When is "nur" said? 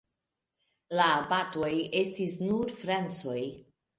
2.47-2.75